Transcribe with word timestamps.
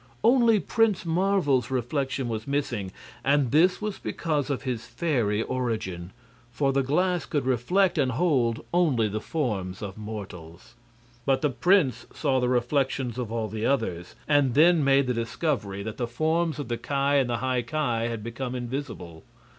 Only 0.23 0.59
Prince 0.59 1.05
Marvel's 1.05 1.69
reflection 1.69 2.27
was 2.27 2.47
missing, 2.47 2.91
and 3.23 3.51
this 3.51 3.79
was 3.83 3.99
because 3.99 4.49
of 4.49 4.63
his 4.63 4.87
fairy 4.87 5.43
origin. 5.43 6.09
For 6.51 6.73
the 6.73 6.81
glass 6.81 7.27
could 7.27 7.45
reflect 7.45 7.99
and 7.99 8.13
hold 8.13 8.65
only 8.73 9.07
the 9.07 9.21
forms 9.21 9.83
of 9.83 9.99
mortals. 9.99 10.73
But 11.23 11.43
the 11.43 11.51
prince 11.51 12.07
saw 12.15 12.39
the 12.39 12.49
reflections 12.49 13.19
of 13.19 13.31
all 13.31 13.47
the 13.47 13.67
others, 13.67 14.15
and 14.27 14.55
then 14.55 14.83
made 14.83 15.05
the 15.05 15.13
discovery 15.13 15.83
that 15.83 15.97
the 15.97 16.07
forms 16.07 16.57
of 16.57 16.67
the 16.67 16.77
Ki 16.77 16.95
and 16.95 17.29
the 17.29 17.37
High 17.37 17.61
Ki 17.61 18.07
had 18.09 18.23
become 18.23 18.55
invisible. 18.55 19.23